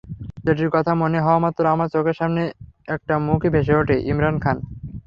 [0.45, 2.41] যেটির কথা মনে হওয়ামাত্র আমার চোখের সামনে
[2.87, 4.57] একটা মুখই ভেসে ওঠে—ইমরান খান।